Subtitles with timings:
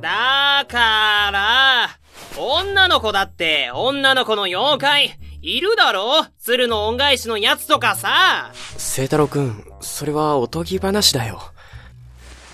[0.00, 1.88] だから、
[2.36, 6.26] 女の子だって、女の子の妖怪、いるだろ？
[6.38, 8.52] 鶴の恩返しのやつとかさ。
[8.76, 11.40] 聖太郎くん、それはおとぎ話だよ。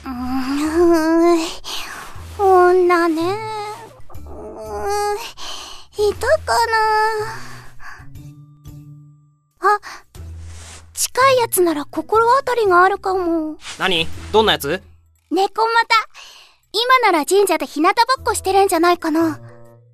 [0.04, 0.14] うーん
[2.38, 3.22] 女ね。
[3.22, 5.16] うーん
[6.10, 6.76] いたかな
[9.60, 9.80] あ、
[10.92, 13.56] 近いやつなら心当たりがあるかも。
[13.78, 14.06] 何？
[14.32, 14.82] どんなやつ？
[15.30, 15.94] 猫また。
[16.74, 19.40] 今なら神社で日向ぼっこしてるんじゃないかな。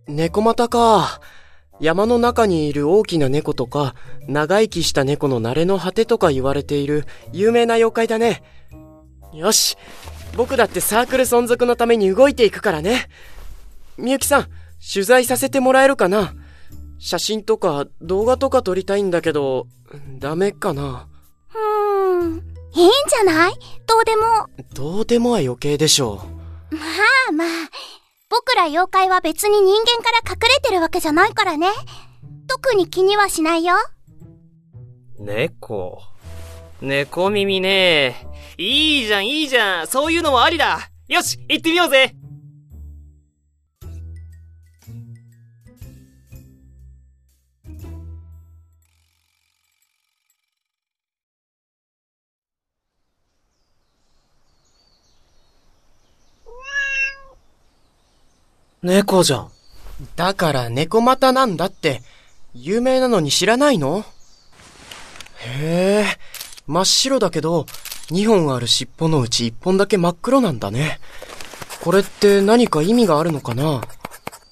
[0.07, 1.21] 猫股か。
[1.79, 3.95] 山の中にいる大きな猫とか、
[4.27, 8.43] 長生きした猫の慣れの果てとか言われている有名な妖怪だね。
[9.35, 9.77] よし。
[10.37, 13.09] 僕だってサークル存続のために動いていくからね。
[13.99, 14.47] みゆきさん、
[14.93, 16.33] 取材させてもらえるかな？
[16.99, 19.67] 写真とか動画とか撮りたいんだけど、
[20.19, 21.09] ダメかな？
[21.55, 22.33] うーん。
[22.33, 23.53] いいんじゃない？
[23.87, 24.23] どうでも。
[24.73, 26.23] どうでもは余計でしょ
[26.71, 26.79] ま
[27.29, 27.49] あまあ。
[28.29, 31.67] 僕ら妖怪は別に人間から隠れてるわけじゃないからね。
[32.47, 33.75] 特に気にはしないよ。
[35.19, 36.01] 猫。
[36.81, 38.27] 猫耳ね
[38.57, 39.87] いいじゃん、いいじゃん。
[39.87, 40.91] そういうのもありだ。
[41.09, 42.15] よし、行ってみようぜ。
[58.91, 59.41] 猫じゃん。
[59.43, 59.51] う。
[60.17, 62.03] だから猫股なんだって、
[62.55, 64.05] 有名なのに知らないの？
[65.47, 66.07] へえ、
[66.67, 67.67] 真っ白だけど、
[68.11, 70.99] 2本ある尻尾のうち1本だけ真っ黒なんだね。
[71.83, 73.81] これって何か意味があるのかな？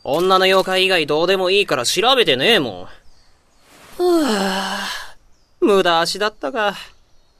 [0.04, 2.86] 女の妖怪以外どうでもいいから調べてねえもん。
[3.96, 4.26] ふぅ。
[5.60, 6.76] 無駄足だったが。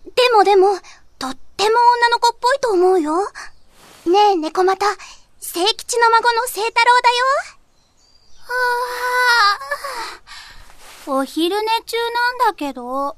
[0.05, 0.75] でもでも、
[1.17, 3.21] とっても女の子っぽいと思うよ。
[4.05, 4.87] ねえ、猫また、
[5.51, 7.25] 聖吉の孫の聖太郎だよ。
[8.37, 8.53] は
[11.07, 12.85] あ、お昼寝中なんだけど。
[12.85, 13.17] うわ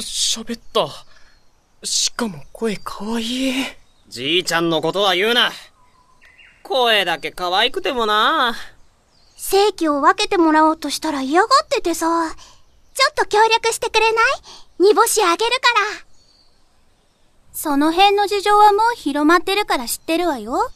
[0.00, 0.88] 喋った。
[1.86, 3.64] しかも声かわいい。
[4.08, 5.52] じいちゃんのことは言うな。
[6.64, 8.56] 声だけ可愛くてもな。
[9.36, 12.34] 正規を分けてもらおうとしたら嫌がっててさ。
[12.92, 14.24] ちょっと協力してくれない？
[14.80, 16.06] 煮干しあげるから。
[17.52, 20.72] その辺の事情はもう広まってるから知ってるわよ。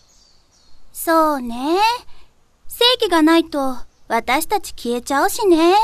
[1.01, 1.55] そうね。
[2.67, 3.77] 正規がないと
[4.09, 5.75] 私たち消えちゃうしね。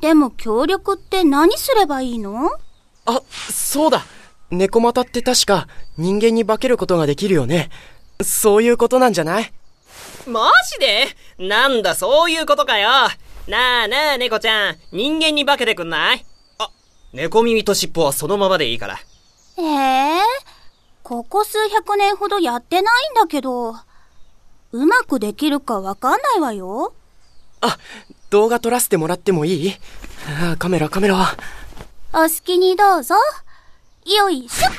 [0.00, 2.50] でも協力って何すればいいの？
[3.06, 4.04] あ、そうだ。
[4.50, 7.70] 猫股って確か人間に化けることができるよね。
[8.20, 9.52] そういうことなんじゃない？
[10.26, 11.06] マジで？
[11.38, 12.90] なんだそういうことかよ。
[13.46, 16.26] なあなあ猫ちゃん、人間に化けてくんない？
[16.58, 16.68] あ、
[17.12, 18.98] 猫耳と尻尾はそのままでいいから。
[19.56, 20.20] ええ
[21.04, 23.76] ここ数百年ほどやってないんだけど、
[24.72, 26.94] うまくできるかわかんないわよ。
[27.60, 27.76] あ、
[28.30, 29.74] 動画撮らせてもらってもいい？
[30.42, 31.36] あカメラカメラ。
[32.14, 33.16] お好きにどうぞ。
[34.06, 34.72] よいしょっ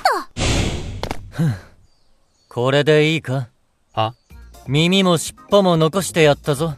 [1.38, 1.44] と。
[2.50, 3.50] これでいいか？
[3.94, 4.16] は
[4.68, 6.74] 耳も尻尾も残してやったぞ。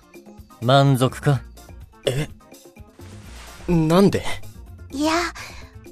[0.62, 1.42] 満足か？
[3.70, 4.26] なんで？
[4.92, 5.14] いや、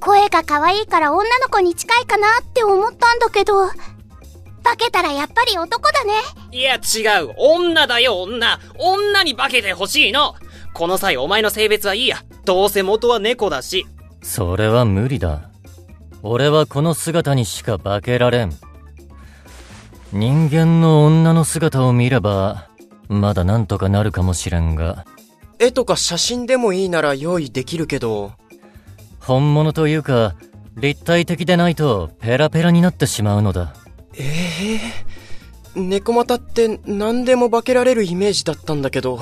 [0.05, 3.65] 声が可愛いから女の子に近いかなって思ったんだけど、
[4.61, 6.13] 化けたらやっぱり男だね。
[6.51, 7.33] いや違う。
[7.39, 8.59] 女だよ女。
[8.77, 10.35] 女に化けてほしいの。
[10.75, 12.17] この際お前の性別はいいや。
[12.45, 13.87] どうせ元は猫だし。
[14.21, 15.49] それは無理だ。
[16.21, 18.53] 俺はこの姿にしか化けられん。
[20.13, 22.69] 人間の女の姿を見れば、
[23.07, 25.05] まだなんとかなるかもしれんが、
[25.57, 28.33] 絵とか写真でもいいなら用意できるけど、
[29.25, 30.35] 本物というか、
[30.75, 33.73] 立体的でないとペラペラになってしまうのだ。
[34.13, 34.77] え
[35.75, 39.19] え猫股って何でも化けられるイメージだったんだけど、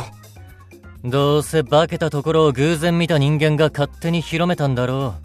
[1.06, 5.16] どうせ化けたところを偶然見た人間が勝手に広めたんだろ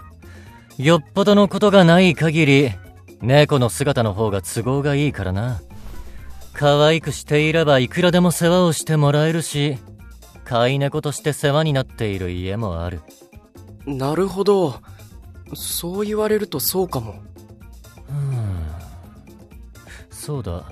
[0.79, 0.83] う。
[0.83, 2.71] よっぽどのことがない限り、
[3.21, 5.61] 猫の姿の方が都合がいいからな。
[6.53, 9.77] 可愛くしていればいくらでも世話をしてもらえるし、
[10.45, 13.01] 飼い猫として世話になっている家もある。
[13.97, 14.81] なるほど。
[15.55, 17.17] そう言われるとそうかも。
[20.11, 20.65] そうだ。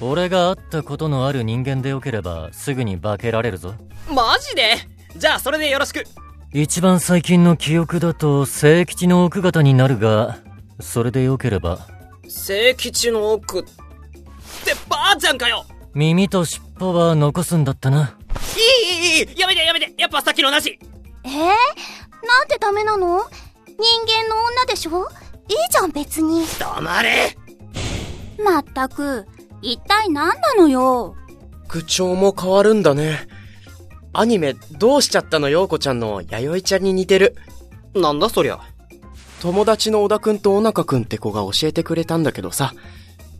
[0.00, 3.74] 俺が会ったことのある人間でよければすぐに化けられるぞ。
[4.08, 4.76] マジで？
[5.16, 6.04] じゃあそれでよろしく。
[6.52, 10.38] 一番最近の記憶だと聖吉の奥方になるが、
[10.80, 11.86] それでよければ、
[12.28, 18.16] 聖吉の奥ってばあちゃんかよ耳と尻尾は残すんだったな。
[18.56, 20.78] いいいいいいやめてやめてやっぱさっきのなし
[21.24, 21.32] えー、
[22.26, 23.20] なんでダメなの？
[23.66, 23.76] 人
[24.06, 25.08] 間の女でしょ？
[25.48, 26.44] いいじゃん別に。
[26.58, 27.36] 黙れ
[28.42, 29.26] まったく、
[29.62, 31.14] 一体何なのよ？
[31.68, 33.28] 口調も変わるんだね。
[34.12, 37.36] アニメ、どうしちゃったのようこちゃんの弥生ちゃんに似てる。
[37.94, 38.60] なんだそりゃ。
[39.40, 42.72] 友達の小田くんと小中くんって子が教えてくれたんだけどさ。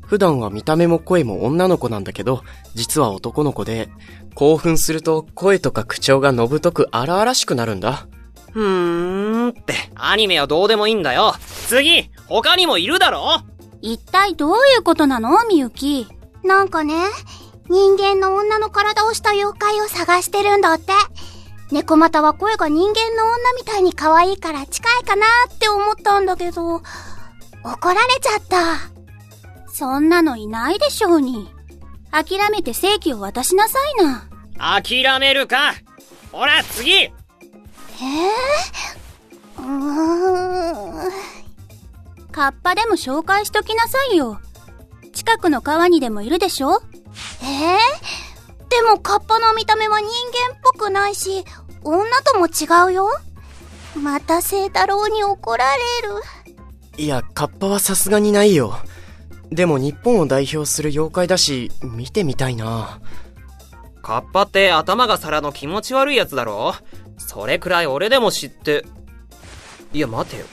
[0.03, 2.43] 普段は見た目も声も女の子なんだけど、
[2.75, 3.89] 実は男の子で、
[4.35, 8.07] 興奮すると声とか口調がのぶとく荒々しくなるんだ。
[8.57, 11.35] ふーんって、アニメはどうでもいいんだよ。
[11.69, 13.43] 次他にもいるだろ
[13.83, 15.47] 一体どういうことなの？
[15.47, 16.09] みゆき。
[16.43, 16.95] なんかね、
[17.69, 20.95] 人間の女の体をした妖怪を探してるんだって。
[21.71, 26.83] 猫股は声が人間の女みたいに可愛いから近いかなって思ったんだけど、怒
[27.89, 29.71] られちゃった。
[29.71, 31.51] そんなのいないでしょうに。
[32.11, 34.25] 諦めて正規を渡しなさいな。
[34.59, 35.75] 諦めるか
[36.33, 37.11] ほら次
[37.99, 41.11] えー、うーん。
[42.33, 44.39] カッパでも紹介しときなさいよ。
[45.15, 46.83] 近くの川にでもいるでしょ？
[47.43, 51.45] えー、でもカッパの見た目は人間っぽくないし、
[51.83, 53.09] 女とも違うよ。
[53.99, 57.03] また聖太郎に怒られる。
[57.03, 58.79] いや、カッパはさすがにないよ。
[59.51, 63.01] でも日本を代表する妖怪だし、見てみたいな。
[64.03, 66.75] カッパって頭が皿の気持ち悪いやつだろ？
[67.19, 68.85] それくらい俺でも知って。
[69.93, 70.47] いや待てよ。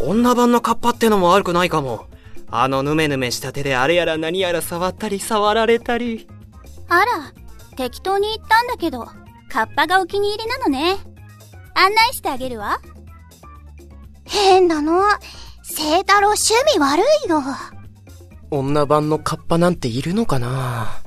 [0.00, 2.06] 女版のカッパってのも悪くないかも。
[2.50, 6.28] あのヌメヌメした手であれやら何やら触ったり触られたり。
[6.88, 7.32] あら、
[7.76, 9.06] 適当に言ったんだけど、
[9.48, 10.96] カッパがお気に入りなのね。
[11.74, 12.80] 案内してあげるわ。
[14.24, 15.02] 変なの。
[15.62, 17.42] 聖太郎趣味悪いよ。
[18.50, 21.01] 女版のカッパなんているのかな？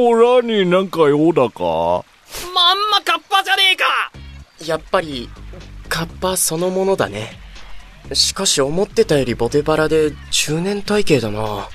[0.00, 2.04] おらになんか用だか？
[2.54, 3.84] まんまカッパじゃねえか
[4.64, 5.28] やっぱり、
[5.88, 7.32] カッパそのものだね。
[8.12, 11.68] しかし思ってたよりボテバラで中年体型だな。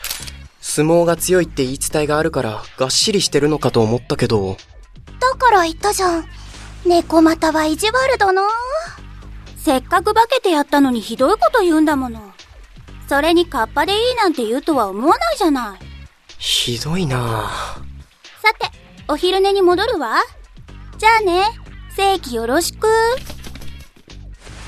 [0.62, 4.56] 相撲が強いって言い伝えがあるから、がっしりしてるのかと思ったけど。
[5.20, 6.26] だから言ったじゃん。
[6.86, 8.44] 猫股は意地悪だな。
[9.58, 12.22] せっかく化けてやったのにひどいこと言うんだもの。
[13.10, 15.86] それにカッパでいいなんて言うとは思わないじゃない。
[16.40, 17.52] ひどいな
[18.44, 18.70] さて、
[19.08, 20.18] お昼寝に戻るわ。
[20.98, 21.44] じゃあね、
[21.96, 22.90] 正規よろしく。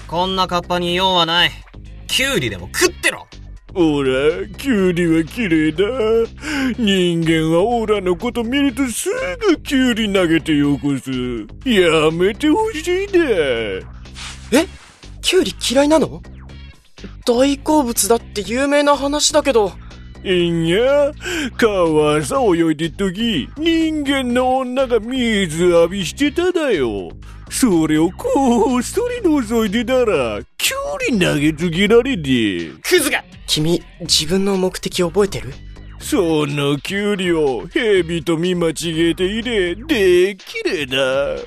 [0.07, 1.51] こんなカッパに用はない。
[2.07, 3.27] キュウリでも食ってろ
[3.73, 5.83] おら、キュウリは綺麗だ。
[6.77, 9.09] 人間はオラのこと見るとす
[9.41, 11.11] ぐキュウリ投げてよこす。
[11.69, 13.19] やめてほしいだ。
[14.53, 14.67] え？
[15.21, 16.21] キュウリ嫌いなの？
[17.25, 19.73] 大好物だって有名な話だけど。
[20.25, 21.11] いんや、
[21.55, 27.11] 川さ泳いでっとき、人間の女が水浴びしてただよ。
[27.51, 32.71] それをこっそり覗いてたら、キュウリ投げつけられて。
[32.81, 35.53] クズが君、自分の目的覚えてる
[36.07, 41.41] そのキュウリを蛇と見間違えて入れ、できれだ。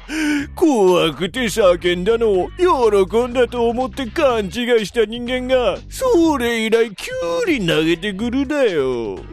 [0.56, 4.50] 怖くて叫んだのを喜んだと思って勘違い
[4.84, 9.14] した人間が、それ以来キュウリ投げてくるだよ。
[9.14, 9.26] うわぁ、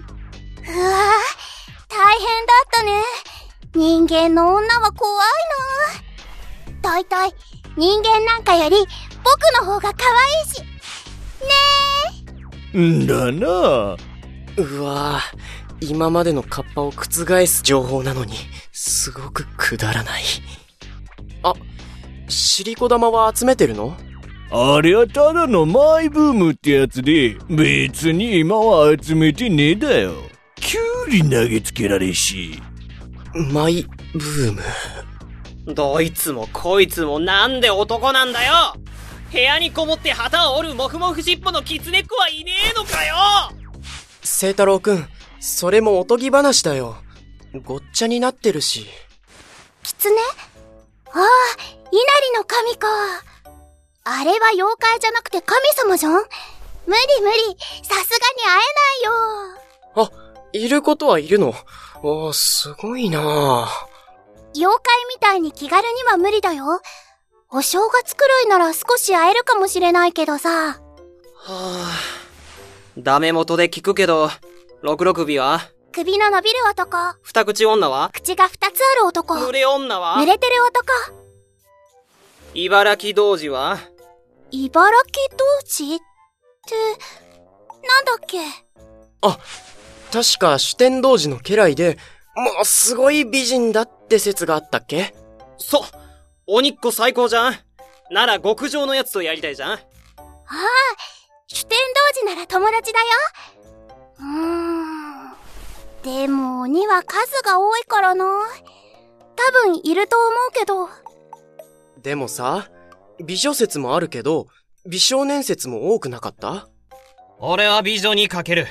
[1.89, 3.01] 大変だったね。
[3.73, 5.25] 人間の女は怖い
[6.83, 6.91] な。
[6.91, 7.33] だいたい
[7.75, 8.77] 人間なんかより
[9.23, 10.61] 僕の方が可愛いし。
[12.75, 13.97] ねんだな。
[14.57, 18.33] うわぁ、今までのカッパを覆す情報なのに、
[18.71, 20.23] すごくくだらない。
[21.43, 21.53] あ、
[22.27, 23.95] シリコ玉は集めてるの？
[24.51, 30.13] あれはただのマイブームってやつで、別に今は集めてねえだよ。
[30.55, 32.61] キュウリ投げつけられし。
[33.51, 34.61] マイブーム？
[35.73, 38.53] どいつもこいつもなんで男なんだよ
[39.31, 43.15] 部屋にこもって旗を折るモフモフ尻尾のキツネっ子はいねえのかよ
[44.25, 45.07] 聖太郎くん、
[45.39, 46.97] それもおとぎ話だよ。
[47.63, 48.87] ごっちゃになってるし。
[49.83, 50.17] キツネ
[51.13, 51.23] ああ、
[51.91, 52.01] 稲
[52.31, 52.87] 荷の神か。
[54.03, 56.13] あれは妖怪じゃなくて神様じゃん？
[56.13, 57.57] 無理無理。
[57.83, 60.11] さすがに会えないよ。
[60.11, 60.11] あ、
[60.53, 61.53] いることはいるの？
[62.03, 63.67] おー、すごいなぁ。
[64.55, 66.81] 妖怪みたいに気軽には無理だよ。
[67.51, 70.49] お正月くらいなら少し会えるかもしれないけどさ。
[70.49, 70.77] は
[71.47, 71.91] あ、
[72.97, 74.29] ダメ元で聞くけど、
[74.81, 75.61] 六六尾は？
[75.91, 76.97] 首の伸びる男。
[77.21, 78.09] 二口女は？
[78.13, 79.35] 口が二つある男。
[79.35, 80.15] 濡れ女は？
[80.17, 80.85] 濡れてる男。
[82.53, 83.79] 茨城童子は？
[84.51, 85.99] 茨城童子っ
[86.67, 86.75] て、
[87.87, 88.39] なんだっけ？
[90.11, 91.97] 確か主天童子の家来で、
[92.35, 95.15] もうすごい美人だっって説があったっけ？
[95.57, 95.83] そ、
[96.45, 97.55] 鬼っ子最高じゃん。
[98.11, 99.71] なら極上のやつとやりたいじゃん。
[99.71, 99.79] ああ、
[101.47, 103.05] 主天童寺なら友達だよ。
[104.19, 104.25] うー
[105.31, 106.25] ん。
[106.25, 108.25] でも鬼は数が多いからな。
[109.35, 110.89] 多分いると思うけど。
[112.01, 112.67] でもさ、
[113.23, 114.47] 美女説もあるけど、
[114.87, 116.67] 美少年説も多くなかった？
[117.39, 118.67] 俺は美女にかける。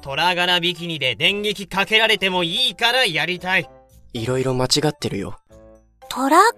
[0.00, 3.68] 虎柄ビキニで電撃かけられてもいいからやりたい。
[4.12, 5.40] いろいろ間違ってるよ。
[6.08, 6.54] 虎柄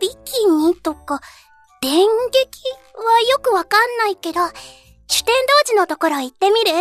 [0.00, 1.20] ビキニとか、
[1.82, 2.06] 電撃
[2.94, 4.40] はよくわかんないけど、
[5.08, 5.34] 主天
[5.64, 6.72] 童寺のところ行ってみる？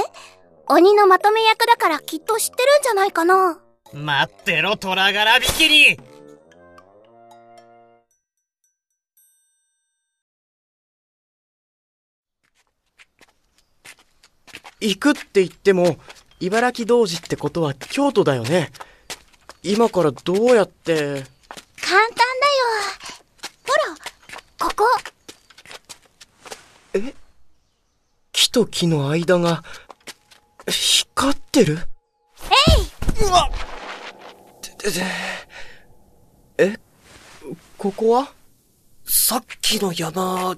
[0.68, 3.62] 鬼のまとめ役だからきっと知ってるんじゃないかな。
[3.94, 5.98] 待ってろ、虎柄ビキニ
[14.82, 15.96] 行くって言っても、
[16.42, 18.70] 茨城童子ってことは京都だよね。
[19.64, 21.26] 今からどうやって、簡単だよ。
[23.66, 23.96] ほら、
[24.60, 24.86] ここ。
[28.34, 29.64] 木と木の間が、
[30.68, 31.80] 光ってる？
[33.18, 33.50] えいうわ
[34.62, 35.04] ててて
[36.58, 36.78] え？
[37.78, 38.34] ここは？
[39.06, 40.58] さっきの山、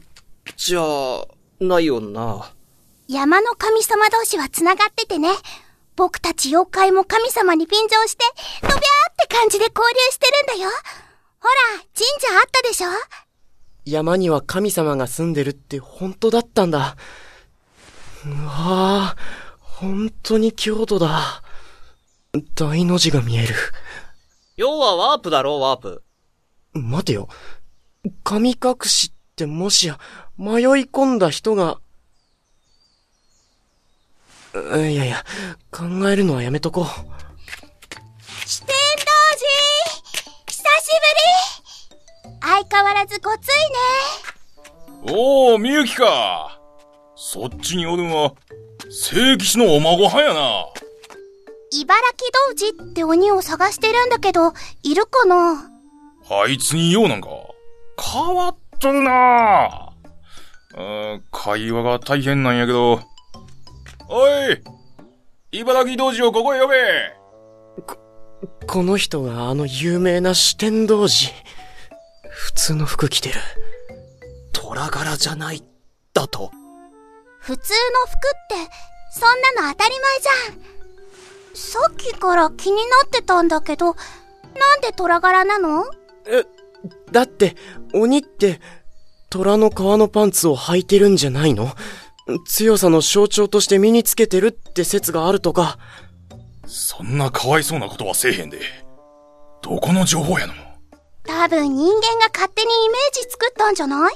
[0.58, 0.81] じゃ、
[1.60, 2.53] ないよな。
[3.08, 5.29] 山の神様同士は繋がっててね。
[5.96, 8.25] 僕たち妖怪も神様に便乗して、
[8.62, 8.81] ドビャーっ
[9.27, 10.72] て感じで交流してるんだよ。
[11.39, 11.53] ほら、
[11.93, 12.89] 神社あったでしょ？
[13.85, 16.95] 山には神様が住んでるって本当だったんだ。
[18.25, 21.43] うわぁ、本当に京都だ。
[22.55, 23.55] 大の字が見える。
[24.55, 26.03] 要はワープだろ、ワープ。
[26.73, 27.27] 待てよ。
[28.23, 30.00] 神隠しってもしや、
[30.38, 31.79] 迷い込んだ人が、
[34.53, 35.23] ういやいや、
[35.71, 36.85] 考えるのはやめとこう。
[42.71, 43.49] 変わらずごつい
[45.09, 45.13] ね。
[45.13, 46.59] おー、みゆきか。
[47.15, 48.33] そっちにおるんは、
[48.89, 50.65] 聖騎士のお孫はんやな。
[51.73, 55.69] 茨城童子って鬼を探してるんだけど、いるかな？
[56.29, 57.29] あいつに用なんか。
[58.01, 59.89] 変わっとるな
[60.73, 63.01] うん、会話が大変なんやけど。
[64.07, 64.61] おい
[65.51, 66.75] 茨城童子をここへ呼べ
[68.67, 71.33] この人があの有名な四天童子。
[72.41, 73.36] 普通の服着てる。
[74.51, 75.63] 虎柄じゃない、
[76.12, 76.50] だと。
[77.39, 78.71] 普通の服って、
[79.13, 81.53] そんなの当たり前じゃん。
[81.53, 83.93] さっきから気になってたんだけど、な
[84.77, 85.86] んで虎柄なの？
[87.12, 87.55] だって、
[87.93, 88.60] 鬼って、
[89.29, 91.75] 虎の皮のパンツを履いてるんじゃないの？
[92.48, 95.77] 強さの象徴として身につけてるって説があるとか。
[96.65, 98.60] そんなかわいそうなことはせえへんで。
[99.62, 100.53] どこの情報やの
[101.33, 104.13] 多分人間が勝手にイメージ作ったんじゃない？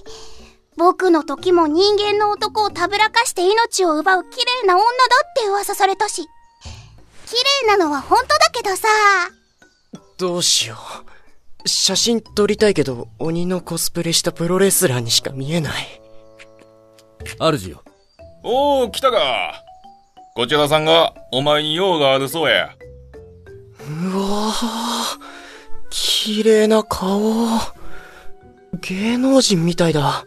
[0.78, 6.24] 僕の時も人間の男をたぶらかして命を奪う綺麗な女だって噂されたし。
[7.26, 8.88] 綺麗なのは本当だけどさ。
[10.18, 10.76] どうしよ
[11.64, 11.68] う。
[11.68, 16.02] 写真撮りたいけど、鬼のコスプレしたプロレスラーにしか見えない。
[17.40, 17.82] 主よ。
[18.44, 19.64] おー、来たか。
[20.36, 22.76] こちらさんが、お前に用があるそうや。
[23.80, 25.20] うわぁ、
[25.90, 27.60] 綺麗な顔。
[28.82, 30.26] 芸能人みたいだ。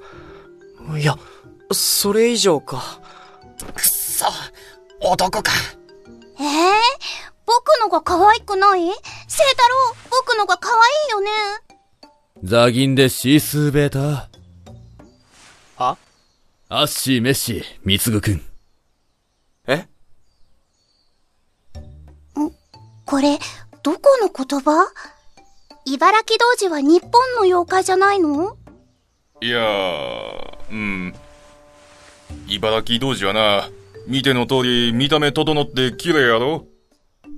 [0.98, 1.16] いや、
[1.72, 3.00] それ以上か。
[3.74, 4.26] くっそ、
[5.00, 5.52] 男か。
[6.40, 6.72] ええ
[7.44, 8.86] 僕のが可愛くない？
[9.26, 11.30] 聖太郎、僕のが可愛いよね。
[12.44, 14.28] ザギンでシースーベータ
[15.82, 15.96] は？
[16.68, 18.42] アッシー、メッシー、ミツグくん。
[19.66, 19.88] え？
[23.06, 23.38] これ、
[23.82, 24.86] どこの言葉？
[25.90, 28.58] 茨城童子は日本の妖怪じゃないの？
[29.40, 29.58] いや、
[30.70, 31.14] うん。
[32.46, 33.70] 茨城童子はな、
[34.06, 36.66] 見ての通り見た目整って綺麗やろ？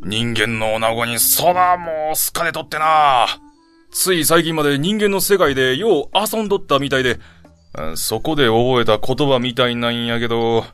[0.03, 3.29] 人間の女子にそらもう好かれとってな。
[3.93, 7.21] つい最近まで人間の世界でよう遊んどったみたいで、
[7.95, 10.65] そこで覚えた言葉みたいなんやけど、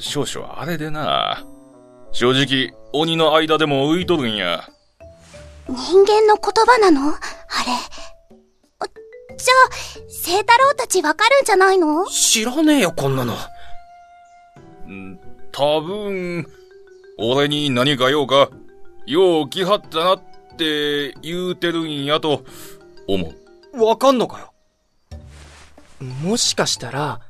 [0.00, 1.44] 少々あれでな。
[2.10, 4.68] 正直、鬼の間でも浮いとるんや。
[5.68, 7.10] 人間の言葉なの？
[7.10, 7.18] あれ。
[8.80, 8.86] あ
[9.36, 12.06] じゃあ、聖太郎たちわかるんじゃないの？
[12.06, 13.34] 知らねえよ、こんなの。
[14.92, 15.18] ん
[15.52, 16.46] 多分、
[17.18, 18.50] 俺に何か用か、
[19.06, 20.22] よう来はったなっ
[20.56, 22.44] て言うてるんやと、
[23.06, 23.32] 思
[23.74, 23.84] う。
[23.84, 24.52] わかんのかよ？
[26.22, 27.20] もしかしたら、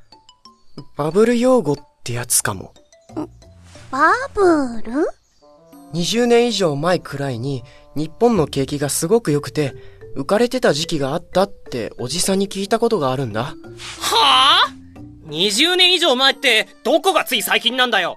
[0.97, 2.73] バブル用語ってやつかも。
[3.91, 4.41] バブ
[4.83, 4.93] ル
[5.93, 7.65] ？20年以上前くらいに
[7.97, 9.75] 日本の景気がすごく良くて、
[10.17, 13.45] 浮かれてた時期があったっておじさんに聞いたことがあるんだ。
[13.45, 13.55] は
[14.67, 14.73] あ
[15.27, 18.17] ?20 年以上前って、どこがつい最近なんだよ？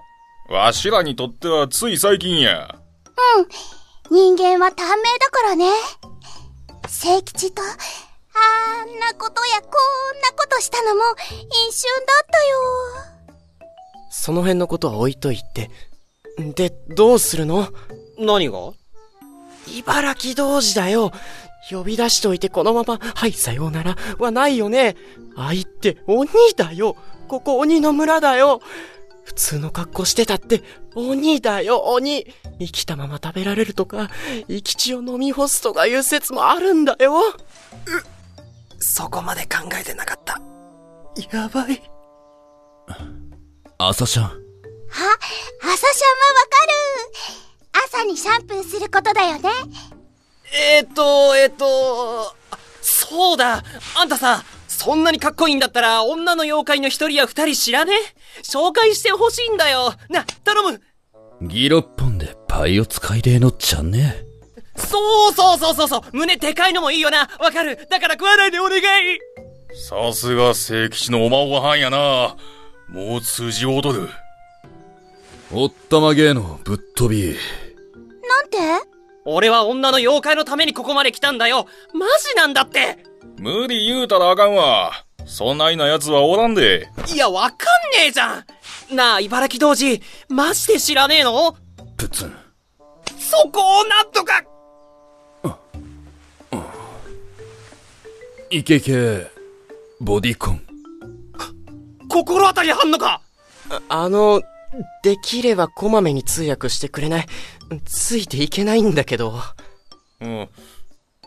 [0.50, 2.74] わしらにとってはつい最近や。
[4.10, 5.66] 人間は短命だからね。
[6.88, 9.70] 聖吉と、あんなことやこん
[10.20, 11.02] なことしたのも
[11.70, 13.68] 一瞬だったよ。
[14.10, 15.70] その辺のことは置いといて。
[16.38, 17.68] で、どうするの？
[18.18, 18.72] 何が？
[19.66, 21.12] 茨城童子だよ。
[21.70, 24.96] 呼び出しといてこのまま、はい、さようなら、はないよね。
[25.36, 26.96] あいって鬼だよ。
[27.28, 28.60] ここ鬼の村だよ。
[29.24, 30.62] 普通の格好してたって、
[30.94, 32.26] 鬼だよ、鬼。
[32.58, 34.10] 生きたまま食べられるとか、
[34.48, 37.22] 生き血を飲み干すとかいう説もあるんだよ。
[38.78, 40.40] そこまで考えてなかった。
[41.32, 41.82] やばい。
[43.78, 44.24] 朝シャン。
[44.24, 44.44] あ、朝シャン
[45.00, 45.76] はわ
[46.50, 47.53] かる。
[47.86, 49.50] 朝にシャンプーすることだよね。
[50.76, 53.62] えー、っと、えー、っと、あそうだ
[53.96, 57.92] あんたさ、そんなにかっこいいんだったら、女の妖怪の一人や二人知らね？
[58.42, 60.82] 紹介してほしいんだよな、頼む
[61.42, 64.16] ギロッポンでパイを使いでえのっちゃんね。
[64.76, 68.82] そうそうそうそうそう胸でかいのもいいよなわかるだから食わないでお願い
[69.72, 72.36] さすが聖吉のおまごはんやな。
[72.88, 74.08] もう通じおうとる。
[75.52, 77.36] おったまげえのぶっ飛び。
[78.44, 78.88] なんて？
[79.24, 82.98] 俺は女の妖怪のためにここまで来たんだよマジなんだって
[83.38, 84.92] 無理言うたらあかんわ。
[85.26, 86.88] そんないな奴はおらんで。
[87.12, 87.56] いや、わかん
[87.98, 88.44] ねえじゃ
[88.92, 91.56] んなあ、茨城童子、マジで知らねえの？
[91.96, 92.36] プツン。
[93.18, 94.44] そこをなんとか
[98.50, 99.26] いけいけ、
[100.00, 100.60] ボディコン。
[102.08, 103.22] 心当たりあんのか？
[103.88, 104.42] あの、
[105.02, 107.26] できればこまめに通訳してくれない
[107.84, 109.34] ついていけないんだけど。
[110.20, 110.48] うん。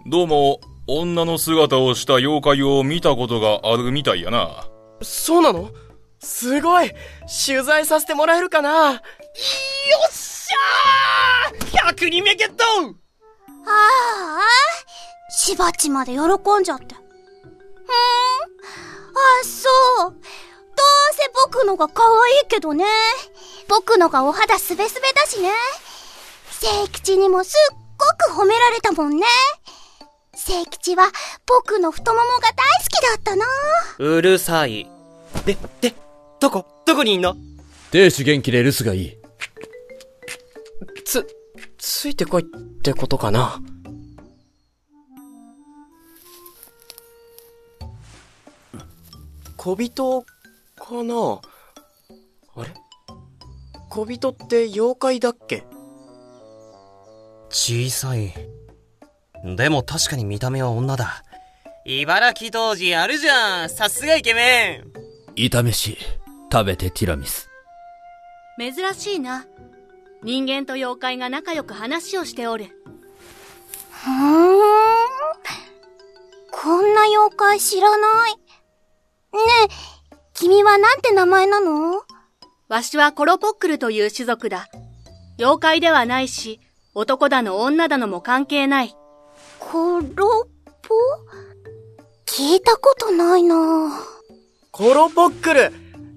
[0.05, 4.65] どうも、女の姿をした妖怪を見たことがあるみたいやな。
[5.01, 5.71] そうなの？
[6.19, 6.91] すごい
[7.45, 8.93] 取材させてもらえるかな？
[8.93, 9.01] よっ
[10.11, 12.63] しゃー !100 人目ゲット
[13.69, 14.39] ああ、
[15.29, 16.19] しばちまで喜
[16.59, 16.95] んじゃって。
[16.95, 17.03] ふーん。
[17.03, 17.03] あ、
[19.43, 20.15] そう。
[21.13, 22.85] せ僕のが可愛いけどね。
[23.67, 25.51] 僕のがお肌すべすべだしね。
[26.51, 29.25] 聖吉にもすっごく褒められたもんね。
[30.33, 31.11] 聖吉は
[31.45, 33.45] 僕の太ももが大好きだったな。
[33.99, 34.89] うるさい。
[35.45, 35.93] で、で、
[36.39, 36.65] どこ？
[36.85, 37.35] どこにいんの？
[37.91, 39.17] 亭主元気で留守がいい。
[41.05, 41.25] つ、
[41.77, 42.45] ついてこいっ
[42.81, 43.61] てことかな
[49.55, 50.25] 小人
[50.77, 51.41] かな
[52.55, 52.73] あれ？
[53.89, 55.65] 小人って妖怪だっけ？
[57.49, 58.33] 小さい。
[59.55, 61.23] でも確かに見た目は女だ。
[61.85, 64.91] 茨城童子あるじゃんさすがイケメン
[65.35, 65.97] 炒めし、
[66.51, 67.49] 食べてティラミス。
[68.59, 69.45] 珍しいな。
[70.23, 72.65] 人間と妖怪が仲良く話をしておる。
[73.91, 74.57] ふーん。
[76.51, 78.31] こんな妖怪知らない。
[78.33, 78.39] ね
[79.69, 79.73] え、
[80.47, 82.03] 君はなんて名前なの？
[82.69, 84.69] わしはコロポックルという種族だ。
[85.37, 86.61] 妖怪ではないし、
[86.95, 88.95] 男だの女だのも関係ない。
[89.59, 90.47] コロ
[90.83, 90.95] ポ？
[92.25, 93.91] 聞いたことないな
[94.71, 95.73] コロポックル？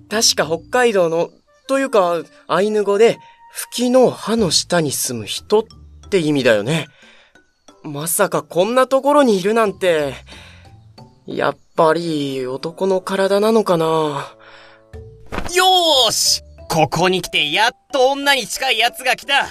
[0.09, 1.31] 確か北海道の、
[1.67, 3.19] というか、アイヌ語で、
[3.53, 5.65] 吹きの葉の下に住む人っ
[6.09, 6.87] て意味だよね。
[7.83, 10.15] まさかこんなところにいるなんて、
[11.33, 13.87] やっぱり男の体なのかな？
[13.87, 19.47] よーしここに来てやっと女に近い奴が来た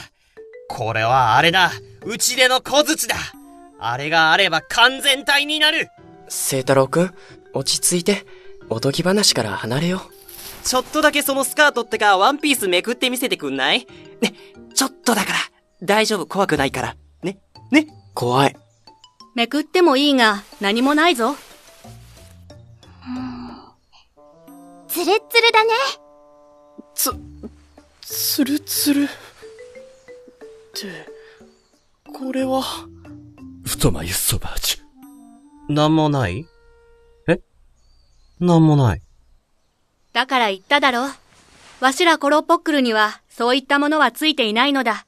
[0.68, 1.72] これはあれだ
[2.04, 3.16] うちでの小槌だ
[3.80, 5.88] あれがあれば完全体になる
[6.28, 7.14] 聖太郎くん、
[7.54, 8.26] 落ち着いて、
[8.70, 10.68] おとぎ話から離れよう。
[10.68, 13.88] ちょっとだけそのスカートってかワンピースめくってみせてくんない？
[14.22, 14.34] ね、
[14.76, 15.40] ちょっとだから。
[15.82, 16.96] 大丈夫怖くないから。
[17.24, 17.40] ね、
[17.72, 17.88] ね。
[18.14, 18.56] 怖い。
[19.34, 21.36] めくってもいいが、何もないぞ。
[24.90, 25.72] つるっつるだね。
[26.96, 27.12] つ、
[28.02, 29.04] つるつる。
[29.04, 29.08] っ
[30.74, 31.08] て、
[32.12, 32.64] これは、
[33.64, 35.74] 太眉そばじゅ。
[35.74, 36.48] なんもない？
[37.28, 37.40] え？
[38.40, 39.02] なんもない。
[40.12, 41.08] だから言っただろ。
[41.80, 45.06] わしらコロポックルには、そういったものはついていないのだ。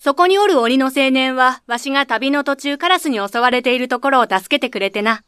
[0.00, 5.22] そこにおる鬼の青年は、わしが旅の途中カラスに襲われているところを助けてくれてな。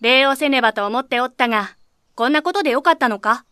[0.00, 1.76] 礼をせねばと思っておったが、
[2.20, 3.46] こんなことでよかったのか？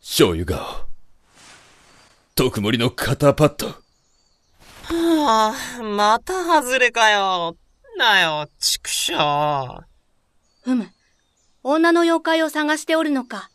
[0.00, 0.86] 醤油顔。
[2.36, 3.74] 特盛りの肩パッド。
[4.84, 7.56] はまた外れかよ。
[7.98, 9.84] なよ、畜生。
[10.62, 10.86] ふむ。
[11.64, 13.50] 女の妖怪を探しておるのか。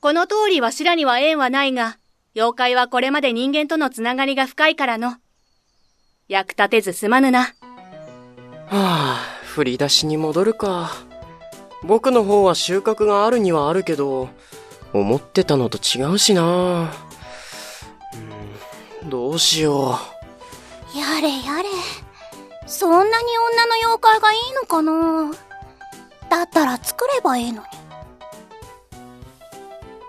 [0.00, 1.96] この通りわしらには縁はないが、
[2.34, 5.16] 妖怪はこれまで人間とのつながりが深いからの。
[6.28, 7.44] 役立てずすまぬな。
[7.44, 7.54] は
[8.68, 10.90] あ、振り出しに戻るか。
[11.86, 14.28] 僕の方は収穫があるにはあるけど、
[14.92, 16.90] 思ってたのと違うしな。
[19.02, 19.98] うんどうしよ
[20.94, 21.68] やれやれ。
[22.66, 25.32] そんなに女の妖怪がいいのかな？
[26.28, 27.62] だったら作ればいいの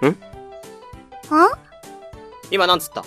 [0.01, 0.09] に。
[0.09, 0.11] ん？
[0.11, 0.17] ん
[2.49, 3.03] 今なんつった？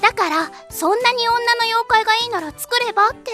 [0.00, 3.30] だから、そんなに女の妖怪がいいなら作ればって。